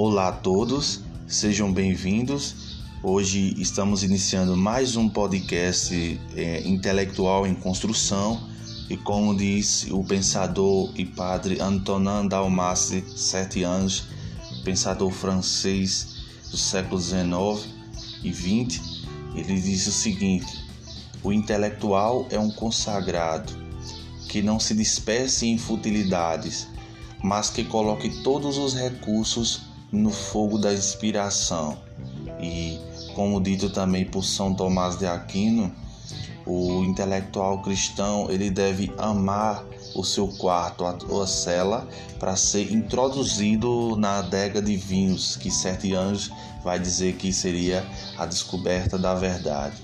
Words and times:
Olá 0.00 0.28
a 0.28 0.32
todos, 0.32 1.00
sejam 1.26 1.72
bem-vindos. 1.72 2.54
Hoje 3.02 3.60
estamos 3.60 4.04
iniciando 4.04 4.56
mais 4.56 4.94
um 4.94 5.08
podcast 5.08 6.20
é, 6.36 6.60
intelectual 6.60 7.44
em 7.44 7.52
construção 7.52 8.48
e 8.88 8.96
como 8.96 9.36
disse 9.36 9.92
o 9.92 10.04
pensador 10.04 10.92
e 10.94 11.04
padre 11.04 11.60
Antonin 11.60 12.28
Dalmassi, 12.28 13.02
sete 13.16 13.64
anos, 13.64 14.04
pensador 14.62 15.10
francês 15.10 16.22
do 16.48 16.56
século 16.56 17.00
XIX 17.00 17.68
e 18.22 18.32
XX, 18.32 18.80
ele 19.34 19.60
disse 19.60 19.88
o 19.88 19.92
seguinte: 19.92 20.64
o 21.24 21.32
intelectual 21.32 22.24
é 22.30 22.38
um 22.38 22.52
consagrado 22.52 23.52
que 24.28 24.42
não 24.42 24.60
se 24.60 24.76
disperse 24.76 25.48
em 25.48 25.58
futilidades, 25.58 26.68
mas 27.20 27.50
que 27.50 27.64
coloque 27.64 28.22
todos 28.22 28.58
os 28.58 28.74
recursos 28.74 29.66
no 29.92 30.10
fogo 30.10 30.58
da 30.58 30.72
inspiração. 30.72 31.78
E, 32.40 32.78
como 33.14 33.40
dito 33.40 33.70
também 33.70 34.04
por 34.04 34.24
São 34.24 34.54
Tomás 34.54 34.96
de 34.98 35.06
Aquino, 35.06 35.72
o 36.46 36.82
intelectual 36.84 37.60
cristão 37.60 38.30
ele 38.30 38.50
deve 38.50 38.92
amar 38.96 39.64
o 39.94 40.02
seu 40.02 40.28
quarto 40.28 40.84
a 40.86 41.26
cela 41.26 41.86
para 42.18 42.36
ser 42.36 42.72
introduzido 42.72 43.96
na 43.96 44.20
adega 44.20 44.62
de 44.62 44.76
vinhos, 44.76 45.36
que 45.36 45.50
Sete 45.50 45.94
Anjos 45.94 46.30
vai 46.64 46.78
dizer 46.78 47.16
que 47.16 47.32
seria 47.32 47.86
a 48.16 48.24
descoberta 48.24 48.98
da 48.98 49.14
verdade. 49.14 49.76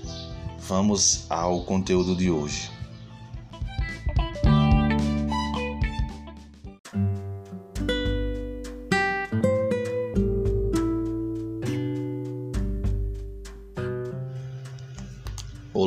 Vamos 0.59 1.25
ao 1.29 1.63
conteúdo 1.63 2.15
de 2.15 2.31
hoje. 2.31 2.74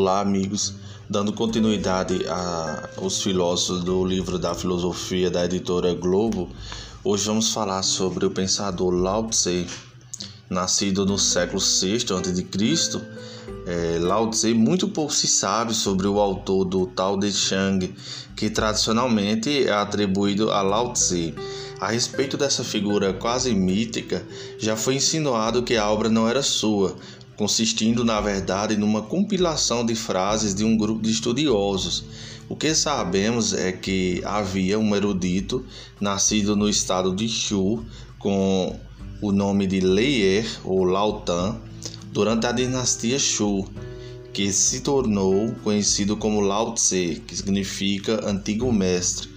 Olá, 0.08 0.20
amigos. 0.20 0.72
Dando 1.06 1.34
continuidade 1.34 2.24
aos 2.96 3.20
filósofos 3.20 3.84
do 3.84 4.02
livro 4.06 4.38
da 4.38 4.54
filosofia 4.54 5.30
da 5.30 5.44
editora 5.44 5.92
Globo, 5.92 6.48
hoje 7.04 7.26
vamos 7.26 7.52
falar 7.52 7.82
sobre 7.82 8.24
o 8.24 8.30
pensador 8.30 8.90
Lao 8.90 9.28
Tse, 9.28 9.66
nascido 10.48 11.04
no 11.04 11.18
século 11.18 11.60
VI 11.60 12.06
a.C. 12.14 13.02
É, 13.66 13.98
Lao 14.00 14.30
Tse, 14.30 14.54
muito 14.54 14.88
pouco 14.88 15.12
se 15.12 15.26
sabe 15.26 15.74
sobre 15.74 16.06
o 16.06 16.18
autor 16.18 16.64
do 16.64 16.86
Tao 16.86 17.20
Te 17.20 17.30
Chang, 17.30 17.94
que 18.34 18.48
tradicionalmente 18.48 19.68
é 19.68 19.72
atribuído 19.72 20.50
a 20.50 20.62
Lao 20.62 20.94
Tse. 20.94 21.34
A 21.80 21.88
respeito 21.88 22.36
dessa 22.36 22.64
figura 22.64 23.12
quase 23.12 23.54
mítica, 23.54 24.26
já 24.58 24.74
foi 24.74 24.94
insinuado 24.94 25.62
que 25.62 25.76
a 25.76 25.88
obra 25.88 26.08
não 26.08 26.26
era 26.26 26.42
sua, 26.42 26.96
consistindo 27.38 28.04
na 28.04 28.20
verdade 28.20 28.76
numa 28.76 29.00
compilação 29.00 29.86
de 29.86 29.94
frases 29.94 30.52
de 30.56 30.64
um 30.64 30.76
grupo 30.76 31.00
de 31.00 31.12
estudiosos. 31.12 32.04
O 32.48 32.56
que 32.56 32.74
sabemos 32.74 33.54
é 33.54 33.70
que 33.70 34.20
havia 34.24 34.76
um 34.76 34.96
erudito 34.96 35.64
nascido 36.00 36.56
no 36.56 36.68
estado 36.68 37.14
de 37.14 37.28
Shu 37.28 37.84
com 38.18 38.76
o 39.22 39.30
nome 39.30 39.68
de 39.68 39.78
Leier 39.78 40.46
ou 40.64 40.82
Lautan 40.82 41.56
durante 42.10 42.44
a 42.48 42.52
dinastia 42.52 43.20
Shu, 43.20 43.68
que 44.32 44.52
se 44.52 44.80
tornou 44.80 45.54
conhecido 45.62 46.16
como 46.16 46.40
Lao 46.40 46.74
Tse, 46.74 47.22
que 47.24 47.36
significa 47.36 48.28
antigo 48.28 48.72
mestre. 48.72 49.28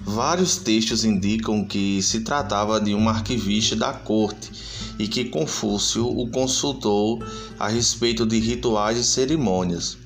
Vários 0.00 0.58
textos 0.58 1.04
indicam 1.04 1.64
que 1.64 2.00
se 2.02 2.20
tratava 2.20 2.80
de 2.80 2.94
um 2.94 3.08
arquivista 3.08 3.74
da 3.74 3.92
corte 3.92 4.77
e 4.98 5.06
que 5.06 5.26
Confúcio 5.26 6.06
o 6.06 6.28
consultou 6.30 7.22
a 7.58 7.68
respeito 7.68 8.26
de 8.26 8.38
rituais 8.38 8.98
e 8.98 9.04
cerimônias. 9.04 9.96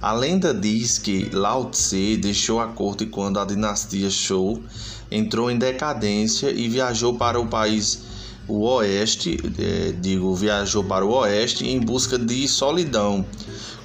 A 0.00 0.12
lenda 0.12 0.54
diz 0.54 0.98
que 0.98 1.28
Lao 1.32 1.70
Tse 1.70 2.16
deixou 2.16 2.60
a 2.60 2.68
corte 2.68 3.06
quando 3.06 3.40
a 3.40 3.44
dinastia 3.44 4.08
Shou 4.10 4.62
entrou 5.10 5.50
em 5.50 5.58
decadência 5.58 6.50
e 6.50 6.68
viajou 6.68 7.14
para 7.14 7.40
o 7.40 7.46
país 7.46 8.00
o 8.48 8.62
oeste, 8.62 9.38
é, 9.58 9.92
digo, 9.92 10.34
viajou 10.34 10.82
para 10.82 11.04
o 11.04 11.10
oeste 11.10 11.66
em 11.66 11.78
busca 11.78 12.18
de 12.18 12.48
solidão. 12.48 13.24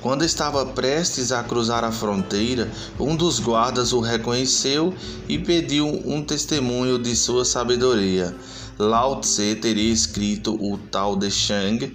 Quando 0.02 0.24
estava 0.24 0.66
prestes 0.66 1.32
a 1.32 1.44
cruzar 1.44 1.84
a 1.84 1.92
fronteira, 1.92 2.72
um 3.00 3.16
dos 3.16 3.40
guardas 3.40 3.92
o 3.92 4.00
reconheceu 4.00 4.94
e 5.28 5.38
pediu 5.38 5.88
um 6.06 6.24
testemunho 6.24 6.98
de 6.98 7.16
sua 7.16 7.44
sabedoria. 7.44 8.36
Lao 8.78 9.20
Tse 9.22 9.56
teria 9.56 9.92
escrito 9.92 10.56
o 10.56 10.78
Tao 10.78 11.16
de 11.16 11.30
Chang 11.30 11.94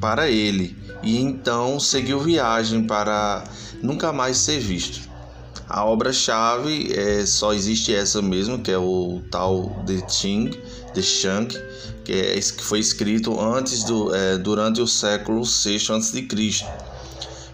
para 0.00 0.30
ele 0.30 0.76
e 1.02 1.18
então 1.18 1.80
seguiu 1.80 2.20
viagem 2.20 2.84
para 2.84 3.44
nunca 3.82 4.12
mais 4.12 4.36
ser 4.38 4.58
visto. 4.58 5.06
A 5.68 5.84
obra-chave 5.84 6.92
é, 6.92 7.26
só 7.26 7.52
existe 7.52 7.92
essa 7.92 8.22
mesmo, 8.22 8.60
que 8.60 8.70
é 8.70 8.78
o 8.78 9.20
Tao 9.30 9.82
de 9.84 10.00
Ching, 10.08 10.50
de 10.94 11.02
Shang, 11.02 11.48
que, 12.04 12.12
é, 12.12 12.34
que 12.38 12.62
foi 12.62 12.78
escrito 12.78 13.40
antes 13.40 13.82
do, 13.82 14.14
é, 14.14 14.38
durante 14.38 14.80
o 14.80 14.86
século 14.86 15.42
VI 15.42 15.78
a.C. 15.90 16.28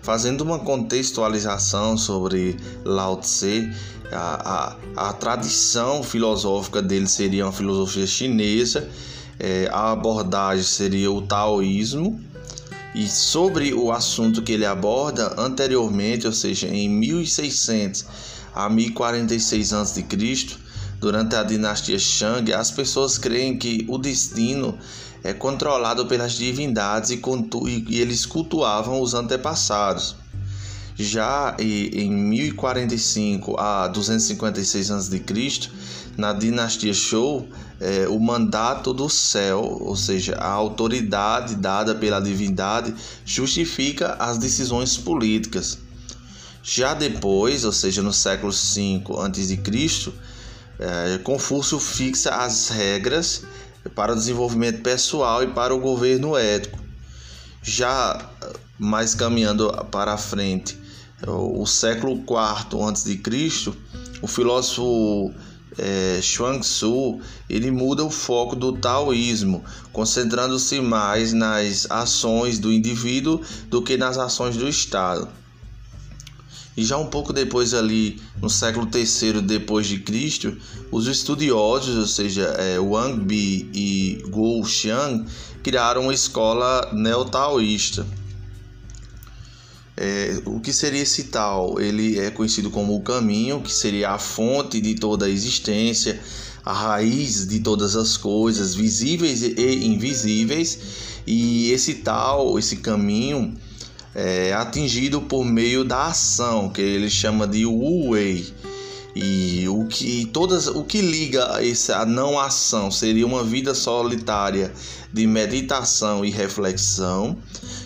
Fazendo 0.03 0.43
uma 0.43 0.59
contextualização 0.59 1.97
sobre 1.97 2.57
Lao 2.85 3.17
Tse, 3.17 3.73
a, 4.13 4.77
a, 4.97 5.09
a 5.09 5.13
tradição 5.13 6.03
filosófica 6.03 6.81
dele 6.81 7.09
seria 7.09 7.45
uma 7.47 7.53
filosofia 7.53 8.07
chinesa, 8.07 8.89
é, 9.39 9.69
a 9.73 9.93
abordagem 9.93 10.65
seria 10.65 11.11
o 11.11 11.23
taoísmo, 11.23 12.21
e 12.95 13.09
sobre 13.09 13.73
o 13.73 13.91
assunto 13.91 14.43
que 14.43 14.53
ele 14.53 14.67
aborda 14.67 15.35
anteriormente, 15.39 16.27
ou 16.27 16.33
seja, 16.33 16.69
em 16.69 16.89
1600 16.89 18.05
a 18.55 18.69
1046 18.69 19.73
a.C., 19.73 20.05
durante 21.01 21.35
a 21.35 21.43
dinastia 21.43 21.99
Shang, 21.99 22.53
as 22.53 22.71
pessoas 22.71 23.19
creem 23.19 23.59
que 23.59 23.85
o 23.89 23.99
destino 23.99 24.79
é 25.25 25.33
controlado 25.33 26.07
pelas 26.07 26.35
divindades 26.35 27.11
e, 27.11 27.21
e 27.89 28.01
eles 28.01 28.27
cultuavam 28.27 29.01
os 29.01 29.15
antepassados. 29.15 30.22
Já 30.97 31.57
em 31.59 32.11
1045 32.11 33.59
a 33.59 33.89
256 33.89 34.91
a.C., 34.91 35.71
na 36.17 36.33
dinastia 36.33 36.93
Shou, 36.93 37.49
é, 37.81 38.07
o 38.07 38.21
mandato 38.21 38.93
do 38.93 39.09
céu, 39.09 39.79
ou 39.81 39.97
seja, 39.97 40.37
a 40.37 40.51
autoridade 40.51 41.55
dada 41.55 41.95
pela 41.95 42.21
divindade, 42.21 42.95
justifica 43.25 44.15
as 44.19 44.39
decisões 44.39 44.97
políticas. 44.97 45.79
Já 46.63 46.95
depois, 46.95 47.65
ou 47.65 47.73
seja, 47.73 48.03
no 48.03 48.13
século 48.13 48.53
V 48.53 49.03
a.C., 49.19 50.13
é, 50.79 51.19
Confúcio 51.19 51.79
fixa 51.79 52.31
as 52.31 52.69
regras 52.69 53.43
para 53.95 54.13
o 54.13 54.17
desenvolvimento 54.17 54.83
pessoal 54.83 55.43
e 55.43 55.49
para 55.49 55.75
o 55.75 55.81
governo 55.81 56.37
ético. 56.37 56.79
Já 57.63 58.31
mais 58.79 59.15
caminhando 59.15 59.71
para 59.91 60.13
a 60.13 60.19
frente, 60.19 60.79
o 61.27 61.67
século 61.67 62.15
IV 62.15 62.83
a.C., 62.83 63.73
o 64.21 64.27
filósofo 64.27 65.33
é, 65.79 66.21
Xuang-Tzu 66.21 67.21
ele 67.49 67.71
muda 67.71 68.05
o 68.05 68.11
foco 68.11 68.55
do 68.55 68.73
taoísmo, 68.73 69.65
concentrando-se 69.93 70.81
mais 70.81 71.33
nas 71.33 71.87
ações 71.91 72.59
do 72.59 72.73
indivíduo 72.73 73.41
do 73.69 73.83
que 73.83 73.97
nas 73.97 74.19
ações 74.19 74.57
do 74.57 74.69
Estado. 74.69 75.29
E 76.77 76.85
já 76.85 76.97
um 76.97 77.07
pouco 77.07 77.33
depois 77.33 77.75
ali, 77.75 78.21
no 78.41 78.49
século 78.49 78.89
III 78.93 79.43
depois 79.43 79.87
de 79.87 79.99
Cristo, 79.99 80.57
os 80.91 81.07
estudiosos, 81.07 81.99
ou 81.99 82.07
seja, 82.07 82.45
é, 82.59 82.81
Wang 82.81 83.21
Bi 83.21 83.69
e 83.75 84.25
Guo 84.29 84.65
Xiang, 84.65 85.27
criaram 85.63 86.03
uma 86.03 86.15
escola 86.15 86.91
neo-taoísta. 86.93 88.07
É, 89.97 90.41
o 90.47 90.59
que 90.59 90.73
seria 90.73 91.03
esse 91.03 91.25
tal? 91.25 91.81
Ele 91.81 92.19
é 92.19 92.31
conhecido 92.31 92.71
como 92.71 92.97
o 92.97 93.03
caminho, 93.03 93.61
que 93.61 93.73
seria 93.73 94.11
a 94.11 94.19
fonte 94.19 94.81
de 94.81 94.95
toda 94.95 95.27
a 95.27 95.29
existência, 95.29 96.21
a 96.65 96.73
raiz 96.73 97.47
de 97.47 97.61
todas 97.61 97.95
as 97.95 98.17
coisas, 98.17 98.75
visíveis 98.75 99.43
e 99.43 99.85
invisíveis. 99.85 100.79
E 101.27 101.71
esse 101.71 101.95
tal, 101.95 102.59
esse 102.59 102.77
caminho, 102.77 103.55
é 104.15 104.53
atingido 104.53 105.21
por 105.21 105.45
meio 105.45 105.85
da 105.85 106.07
ação, 106.07 106.69
que 106.69 106.81
ele 106.81 107.11
chama 107.11 107.47
de 107.47 107.67
Wu 107.67 108.11
Wei. 108.11 108.53
E 109.15 109.69
o 109.69 109.85
que 109.85 110.25
todas 110.33 110.69
o 110.69 110.85
que 110.85 111.03
liga 111.03 111.59
essa 111.63 112.07
não 112.07 112.39
ação 112.39 112.91
seria 112.91 113.27
uma 113.27 113.45
vida 113.45 113.75
solitária 113.75 114.73
de 115.13 115.27
meditação 115.27 116.25
e 116.25 116.31
reflexão, 116.31 117.37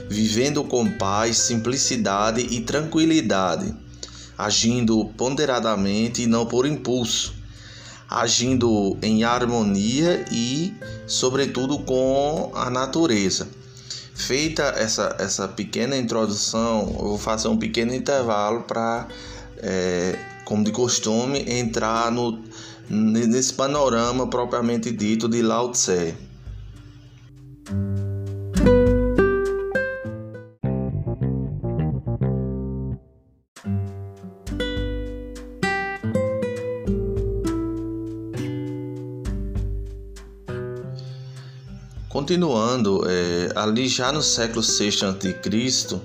vivendo 0.09 0.65
com 0.65 0.91
paz, 0.91 1.37
simplicidade 1.39 2.41
e 2.41 2.61
tranquilidade, 2.61 3.75
agindo 4.37 5.05
ponderadamente 5.17 6.23
e 6.23 6.27
não 6.27 6.47
por 6.47 6.67
impulso. 6.67 7.35
agindo 8.09 8.97
em 9.03 9.25
harmonia 9.25 10.25
e, 10.31 10.73
sobretudo, 11.07 11.81
com 11.81 12.53
a 12.55 12.71
natureza. 12.71 13.49
Feita 14.15 14.63
essa, 14.77 15.17
essa 15.19 15.49
pequena 15.49 15.97
introdução, 15.97 16.83
eu 16.99 17.09
vou 17.09 17.19
fazer 17.19 17.49
um 17.49 17.57
pequeno 17.59 17.95
intervalo 17.95 18.63
para, 18.63 19.09
é, 19.59 20.17
como 20.45 20.65
de 20.65 20.71
costume, 20.71 21.45
entrar 21.49 22.11
no, 22.13 22.43
nesse 22.89 23.53
panorama 23.53 24.27
propriamente 24.29 24.91
dito 24.91 25.29
de 25.29 25.43
Lao 25.43 25.71
Tse. 25.73 26.15
Continuando, 42.27 43.05
é, 43.09 43.53
ali 43.55 43.87
já 43.87 44.11
no 44.11 44.21
século 44.21 44.61
VI 44.61 44.89
a.C., 44.89 46.01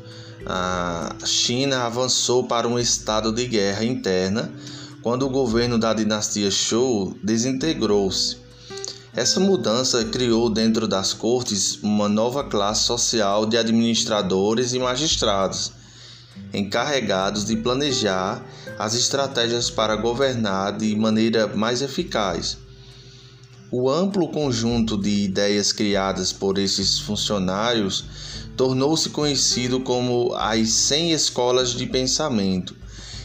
a 0.45 1.15
China 1.25 1.79
avançou 1.85 2.44
para 2.44 2.68
um 2.68 2.77
estado 2.77 3.31
de 3.31 3.47
guerra 3.47 3.83
interna 3.83 4.53
quando 5.01 5.25
o 5.25 5.31
governo 5.31 5.79
da 5.79 5.95
dinastia 5.95 6.51
Zhou 6.51 7.18
desintegrou-se. 7.23 8.38
Essa 9.15 9.39
mudança 9.39 10.06
criou 10.06 10.47
dentro 10.47 10.88
das 10.88 11.12
cortes 11.12 11.79
uma 11.81 12.07
nova 12.07 12.44
classe 12.44 12.83
social 12.83 13.47
de 13.47 13.57
administradores 13.57 14.74
e 14.74 14.79
magistrados, 14.79 15.71
encarregados 16.53 17.45
de 17.45 17.56
planejar 17.56 18.45
as 18.77 18.94
estratégias 18.94 19.71
para 19.71 19.95
governar 19.95 20.77
de 20.77 20.95
maneira 20.95 21.47
mais 21.47 21.81
eficaz. 21.81 22.59
O 23.73 23.89
amplo 23.89 24.27
conjunto 24.27 24.97
de 24.97 25.23
ideias 25.23 25.71
criadas 25.71 26.33
por 26.33 26.57
esses 26.57 27.00
funcionários 27.00 28.03
tornou-se 28.57 29.07
conhecido 29.07 29.79
como 29.79 30.33
as 30.35 30.68
100 30.68 31.13
escolas 31.13 31.69
de 31.71 31.85
pensamento. 31.85 32.75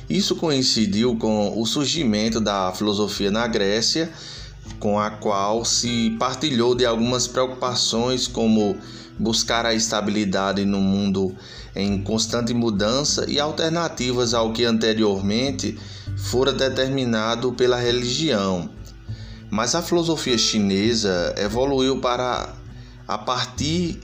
Isso 0.09 0.37
coincidiu 0.37 1.17
com 1.17 1.61
o 1.61 1.67
surgimento 1.67 2.41
da 2.41 2.73
filosofia 2.73 3.29
na 3.29 3.49
Grécia, 3.49 4.09
com 4.79 5.01
a 5.01 5.11
qual 5.11 5.65
se 5.65 6.15
partilhou 6.17 6.77
de 6.77 6.87
algumas 6.87 7.27
preocupações 7.27 8.29
como 8.29 8.77
buscar 9.19 9.67
a 9.67 9.75
estabilidade 9.75 10.65
no 10.65 10.79
mundo 10.79 11.35
em 11.75 12.01
constante 12.01 12.55
mudança 12.55 13.29
e 13.29 13.41
alternativas 13.41 14.33
ao 14.33 14.53
que 14.53 14.65
anteriormente 14.65 15.77
fora 16.17 16.53
determinado 16.53 17.53
pela 17.53 17.77
religião. 17.77 18.76
Mas 19.51 19.75
a 19.75 19.83
filosofia 19.83 20.37
chinesa 20.37 21.35
evoluiu 21.39 22.01
para 22.01 22.55
a 23.07 23.19
partir 23.19 24.01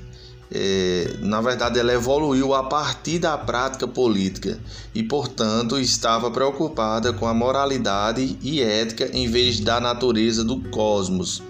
é, 0.54 1.16
na 1.20 1.40
verdade, 1.40 1.78
ela 1.78 1.94
evoluiu 1.94 2.52
a 2.52 2.62
partir 2.64 3.18
da 3.18 3.38
prática 3.38 3.88
política 3.88 4.58
e, 4.94 5.02
portanto, 5.02 5.78
estava 5.78 6.30
preocupada 6.30 7.10
com 7.10 7.26
a 7.26 7.32
moralidade 7.32 8.36
e 8.42 8.60
ética 8.60 9.08
em 9.14 9.30
vez 9.30 9.60
da 9.60 9.80
natureza 9.80 10.44
do 10.44 10.60
cosmos. 10.68 11.42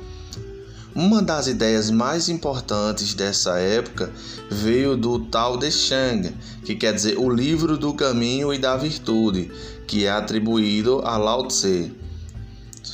Uma 0.94 1.20
das 1.20 1.48
ideias 1.48 1.90
mais 1.90 2.28
importantes 2.28 3.12
dessa 3.12 3.58
época 3.58 4.12
veio 4.48 4.96
do 4.96 5.18
Tao 5.18 5.56
de 5.56 5.72
Chang, 5.72 6.32
que 6.64 6.76
quer 6.76 6.92
dizer 6.94 7.18
o 7.18 7.28
livro 7.28 7.76
do 7.76 7.94
caminho 7.94 8.54
e 8.54 8.58
da 8.58 8.76
virtude, 8.76 9.50
que 9.86 10.04
é 10.04 10.10
atribuído 10.10 11.00
a 11.04 11.16
Lao 11.16 11.48
Tse 11.48 11.92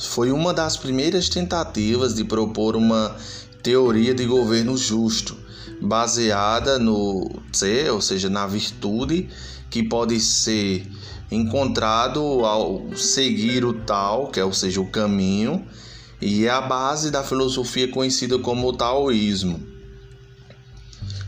foi 0.07 0.31
uma 0.31 0.53
das 0.53 0.77
primeiras 0.77 1.27
tentativas 1.27 2.15
de 2.15 2.23
propor 2.23 2.75
uma 2.77 3.15
teoria 3.61 4.13
de 4.13 4.25
governo 4.25 4.77
justo, 4.77 5.37
baseada 5.81 6.79
no 6.79 7.29
Tse, 7.51 7.89
ou 7.89 7.99
seja, 7.99 8.29
na 8.29 8.47
virtude, 8.47 9.27
que 9.69 9.83
pode 9.83 10.17
ser 10.21 10.87
encontrado 11.29 12.21
ao 12.45 12.95
seguir 12.95 13.65
o 13.65 13.73
tal, 13.73 14.27
que 14.27 14.39
é, 14.39 14.45
ou 14.45 14.53
seja, 14.53 14.79
o 14.79 14.87
caminho, 14.87 15.67
e 16.21 16.45
é 16.45 16.49
a 16.49 16.61
base 16.61 17.11
da 17.11 17.21
filosofia 17.21 17.89
conhecida 17.89 18.39
como 18.39 18.69
o 18.69 18.73
taoísmo. 18.73 19.61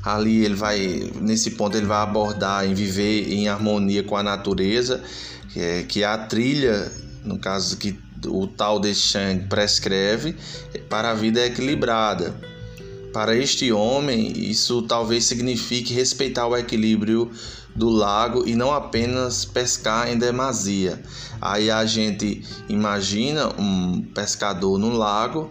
Ali 0.01 0.45
ele 0.45 0.55
vai, 0.55 1.11
nesse 1.19 1.51
ponto 1.51 1.77
ele 1.77 1.85
vai 1.85 2.01
abordar 2.01 2.65
em 2.65 2.73
viver 2.73 3.31
em 3.31 3.49
harmonia 3.49 4.01
com 4.01 4.15
a 4.15 4.23
natureza, 4.23 5.03
que 5.49 5.59
é, 5.59 5.83
que 5.83 6.03
é 6.03 6.05
a 6.05 6.17
trilha, 6.17 6.89
no 7.23 7.37
caso 7.37 7.77
que 7.77 7.99
o 8.27 8.47
tal 8.47 8.79
de 8.79 8.93
Shang 8.93 9.47
prescreve 9.47 10.35
para 10.89 11.11
a 11.11 11.13
vida 11.13 11.45
equilibrada. 11.45 12.35
Para 13.13 13.35
este 13.35 13.71
homem, 13.71 14.31
isso 14.49 14.81
talvez 14.83 15.25
signifique 15.25 15.93
respeitar 15.93 16.47
o 16.47 16.55
equilíbrio 16.55 17.29
do 17.75 17.89
lago 17.89 18.47
e 18.47 18.55
não 18.55 18.73
apenas 18.73 19.45
pescar 19.45 20.09
em 20.09 20.17
demasia. 20.17 21.01
Aí 21.41 21.69
a 21.69 21.85
gente 21.85 22.43
imagina 22.69 23.49
um 23.59 24.01
pescador 24.01 24.77
no 24.77 24.91
lago 24.95 25.49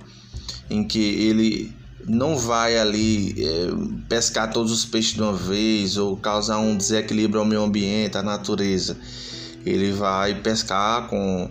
em 0.71 0.85
que 0.85 0.99
ele 0.99 1.75
não 2.07 2.37
vai 2.37 2.79
ali 2.79 3.35
é, 3.39 3.69
pescar 4.09 4.51
todos 4.51 4.73
os 4.73 4.85
peixes 4.85 5.15
de 5.15 5.23
uma 5.23 5.33
vez 5.33 5.97
ou 5.97 6.17
causar 6.17 6.59
um 6.59 6.77
desequilíbrio 6.77 7.41
ao 7.41 7.47
meio 7.47 7.63
ambiente, 7.63 8.17
à 8.17 8.23
natureza. 8.23 8.97
Ele 9.67 9.93
vai 9.93 10.35
pescar 10.35 11.09
com 11.09 11.51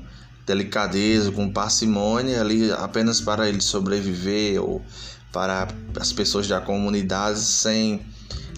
delicadeza, 0.50 1.32
com 1.32 1.48
parcimônia 1.48 2.42
ali 2.42 2.72
apenas 2.72 3.22
para 3.22 3.48
ele 3.48 3.62
sobreviver 3.62 4.60
ou 4.60 4.82
para 5.32 5.68
as 6.00 6.12
pessoas 6.12 6.48
da 6.48 6.60
comunidade 6.60 7.40
sem 7.40 8.02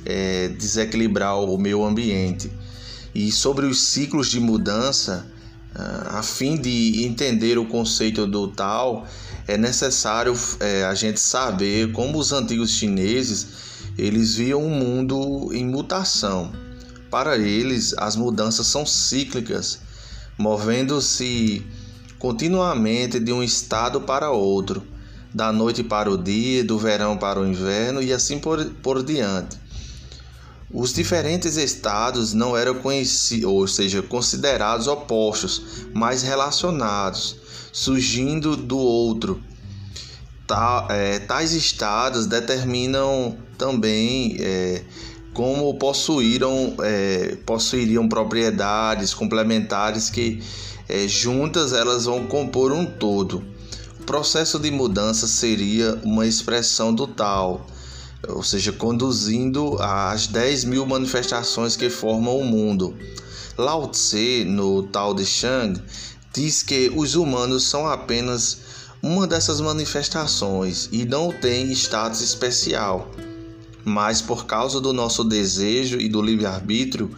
é, 0.06 0.48
desequilibrar 0.48 1.38
o 1.38 1.58
meio 1.58 1.84
ambiente. 1.84 2.50
E 3.14 3.30
sobre 3.30 3.66
os 3.66 3.82
ciclos 3.82 4.30
de 4.30 4.40
mudança, 4.40 5.28
ah, 5.76 6.20
a 6.20 6.24
fim 6.24 6.56
de 6.56 7.04
entender 7.06 7.58
o 7.58 7.66
conceito 7.66 8.26
do 8.26 8.48
tal, 8.48 9.06
é 9.46 9.58
necessário 9.58 10.34
é, 10.62 10.86
a 10.86 10.94
gente 10.94 11.20
saber 11.20 11.92
como 11.92 12.18
os 12.18 12.32
antigos 12.32 12.72
chineses 12.72 13.48
eles 13.98 14.36
viam 14.36 14.64
um 14.64 14.70
mundo 14.70 15.50
em 15.54 15.66
mutação. 15.66 16.54
Para 17.10 17.38
eles, 17.38 17.94
as 17.98 18.16
mudanças 18.16 18.68
são 18.68 18.86
cíclicas, 18.86 19.80
movendo-se 20.38 21.62
continuamente 22.22 23.20
de 23.20 23.34
um 23.34 23.42
estado 23.42 24.00
para 24.00 24.30
outro, 24.30 24.84
da 25.34 25.52
noite 25.52 25.84
para 25.84 26.08
o 26.08 26.16
dia, 26.16 26.64
do 26.64 26.78
verão 26.78 27.18
para 27.18 27.40
o 27.40 27.48
inverno 27.48 28.00
e 28.00 28.14
assim 28.14 28.38
por, 28.38 28.64
por 28.84 29.02
diante. 29.02 29.58
Os 30.72 30.94
diferentes 30.94 31.58
estados 31.58 32.32
não 32.32 32.56
eram 32.56 32.76
conhecidos, 32.76 33.50
ou 33.50 33.68
seja, 33.68 34.04
considerados 34.04 34.86
opostos, 34.86 35.88
mas 35.96 36.22
relacionados, 36.22 37.38
surgindo 37.74 38.56
do 38.56 38.78
outro. 38.78 39.42
é, 40.90 41.18
tais 41.18 41.54
estados 41.54 42.28
determinam 42.28 43.36
também 43.58 44.38
é, 44.40 44.84
como 45.34 45.74
possuíram, 45.76 46.76
é, 46.82 47.38
possuiriam 47.46 48.08
propriedades 48.08 49.14
complementares 49.14 50.10
que 50.10 50.42
é, 50.90 51.08
juntas 51.08 51.72
elas 51.74 52.06
vão 52.06 52.28
compor 52.28 52.72
um 52.72 52.86
todo. 52.86 53.44
O 54.00 54.04
processo 54.04 54.60
de 54.60 54.70
mudança 54.70 55.28
seria 55.28 56.00
uma 56.04 56.26
expressão 56.26 56.94
do 56.94 57.08
tal, 57.08 57.66
ou 58.28 58.44
seja, 58.44 58.72
conduzindo 58.72 59.78
às 59.80 60.28
10 60.28 60.66
mil 60.66 60.86
manifestações 60.86 61.76
que 61.78 61.90
formam 61.90 62.38
o 62.38 62.46
mundo. 62.46 62.96
Lao 63.58 63.88
Tse, 63.88 64.44
no 64.46 64.84
Tao 64.84 65.14
de 65.14 65.26
Chang, 65.26 65.82
diz 66.34 66.64
que 66.64 66.92
os 66.96 67.16
humanos 67.16 67.64
são 67.64 67.88
apenas 67.88 68.58
uma 69.02 69.26
dessas 69.26 69.62
manifestações 69.62 70.90
e 70.92 71.06
não 71.06 71.32
têm 71.32 71.72
status 71.72 72.22
especial. 72.22 73.10
Mas 73.84 74.22
por 74.22 74.46
causa 74.46 74.80
do 74.80 74.94
nosso 74.94 75.24
desejo 75.24 76.00
e 76.00 76.08
do 76.08 76.22
livre-arbítrio, 76.22 77.12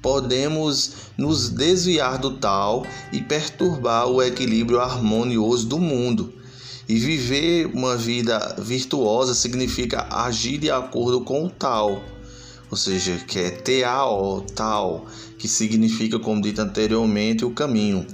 podemos 0.00 0.92
nos 1.16 1.48
desviar 1.48 2.18
do 2.18 2.32
tal 2.32 2.86
e 3.10 3.22
perturbar 3.22 4.06
o 4.06 4.22
equilíbrio 4.22 4.80
harmonioso 4.80 5.66
do 5.66 5.78
mundo. 5.78 6.32
E 6.86 6.98
viver 6.98 7.66
uma 7.72 7.96
vida 7.96 8.56
virtuosa 8.58 9.34
significa 9.34 10.06
agir 10.10 10.58
de 10.58 10.70
acordo 10.70 11.22
com 11.22 11.46
o 11.46 11.50
tal, 11.50 12.02
ou 12.70 12.76
seja, 12.76 13.16
que 13.26 13.38
é 13.38 13.50
TAO, 13.50 14.42
tal, 14.54 15.06
que 15.38 15.48
significa, 15.48 16.18
como 16.18 16.42
dito 16.42 16.60
anteriormente, 16.60 17.44
o 17.44 17.50
caminho. 17.50 18.06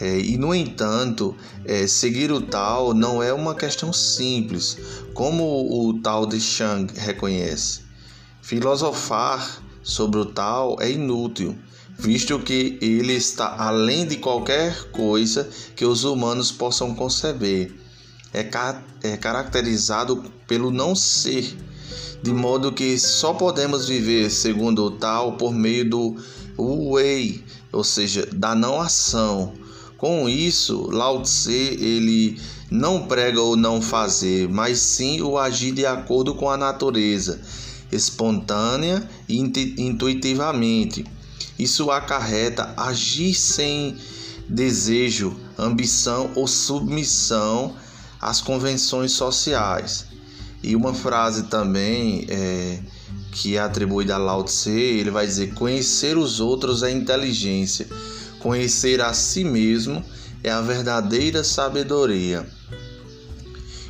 É, 0.00 0.18
e 0.18 0.38
no 0.38 0.54
entanto, 0.54 1.34
é, 1.64 1.86
seguir 1.86 2.30
o 2.30 2.40
tal 2.40 2.94
não 2.94 3.20
é 3.22 3.32
uma 3.32 3.54
questão 3.54 3.92
simples, 3.92 4.76
como 5.12 5.42
o 5.44 6.00
tal 6.00 6.24
de 6.24 6.40
Shang 6.40 6.92
reconhece. 6.96 7.80
Filosofar 8.40 9.60
sobre 9.82 10.20
o 10.20 10.24
tal 10.26 10.76
é 10.80 10.90
inútil. 10.90 11.56
visto 11.98 12.38
que 12.38 12.78
ele 12.80 13.14
está 13.14 13.56
além 13.58 14.06
de 14.06 14.18
qualquer 14.18 14.90
coisa 14.92 15.50
que 15.74 15.84
os 15.84 16.04
humanos 16.04 16.52
possam 16.52 16.94
conceber. 16.94 17.74
É, 18.32 18.44
ca 18.44 18.84
é 19.02 19.16
caracterizado 19.16 20.22
pelo 20.46 20.70
não 20.70 20.94
ser, 20.94 21.56
de 22.22 22.32
modo 22.32 22.72
que 22.72 22.98
só 22.98 23.32
podemos 23.34 23.88
viver 23.88 24.30
segundo 24.30 24.84
o 24.84 24.90
tal 24.92 25.36
por 25.36 25.52
meio 25.52 25.88
do 25.88 26.16
wei, 26.56 27.44
ou 27.72 27.82
seja, 27.82 28.28
da 28.32 28.54
não 28.54 28.80
ação. 28.80 29.54
Com 29.98 30.28
isso, 30.28 30.88
Lao 30.92 31.22
Tse 31.22 31.52
ele 31.52 32.40
não 32.70 33.08
prega 33.08 33.42
o 33.42 33.56
não 33.56 33.82
fazer, 33.82 34.48
mas 34.48 34.78
sim 34.78 35.20
o 35.20 35.36
agir 35.36 35.72
de 35.72 35.84
acordo 35.84 36.36
com 36.36 36.48
a 36.48 36.56
natureza, 36.56 37.40
espontânea 37.90 39.08
e 39.28 39.36
intuitivamente. 39.76 41.04
Isso 41.58 41.90
acarreta 41.90 42.72
agir 42.76 43.34
sem 43.34 43.96
desejo, 44.48 45.36
ambição 45.58 46.30
ou 46.36 46.46
submissão 46.46 47.74
às 48.20 48.40
convenções 48.40 49.10
sociais. 49.10 50.06
E 50.62 50.76
uma 50.76 50.94
frase 50.94 51.44
também 51.44 52.24
é, 52.28 52.78
que 53.32 53.56
é 53.56 53.58
atribuída 53.58 54.14
a 54.14 54.18
Lao 54.18 54.44
Tse, 54.44 54.70
ele 54.70 55.10
vai 55.10 55.26
dizer: 55.26 55.54
conhecer 55.54 56.16
os 56.16 56.38
outros 56.38 56.84
é 56.84 56.90
inteligência, 56.92 57.88
conhecer 58.40 59.00
a 59.00 59.12
si 59.12 59.44
mesmo 59.44 60.04
é 60.42 60.50
a 60.50 60.60
verdadeira 60.60 61.42
sabedoria. 61.42 62.46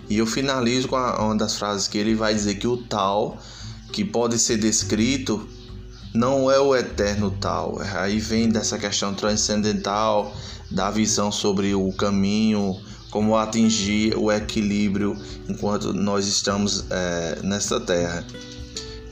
E 0.08 0.18
eu 0.18 0.26
finalizo 0.26 0.88
com 0.88 0.96
uma 0.96 1.36
das 1.36 1.56
frases 1.56 1.86
que 1.86 1.98
ele 1.98 2.14
vai 2.14 2.34
dizer 2.34 2.54
que 2.54 2.66
o 2.66 2.76
tal 2.76 3.38
que 3.92 4.04
pode 4.04 4.38
ser 4.38 4.56
descrito 4.58 5.46
não 6.14 6.50
é 6.50 6.58
o 6.58 6.74
eterno 6.74 7.30
tal. 7.30 7.78
Aí 7.96 8.18
vem 8.18 8.48
dessa 8.48 8.78
questão 8.78 9.14
transcendental, 9.14 10.34
da 10.70 10.90
visão 10.90 11.30
sobre 11.30 11.74
o 11.74 11.92
caminho, 11.92 12.80
como 13.10 13.36
atingir 13.36 14.16
o 14.16 14.30
equilíbrio 14.30 15.16
enquanto 15.48 15.92
nós 15.92 16.26
estamos 16.26 16.84
é, 16.90 17.38
nesta 17.42 17.80
terra. 17.80 18.24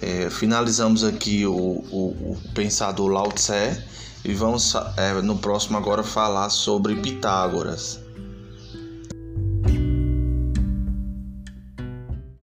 É, 0.00 0.28
finalizamos 0.28 1.02
aqui 1.05 1.47
o, 1.47 1.55
o, 1.55 2.33
o, 2.33 2.38
pensador 2.55 3.09
Lao 3.11 3.33
Tse 3.33 3.83
e 4.26 4.35
vamos 4.35 4.75
é, 4.97 5.12
no 5.23 5.38
próximo 5.38 5.78
agora 5.78 6.02
falar 6.02 6.50
sobre 6.50 6.97
Pitágoras. 6.97 8.05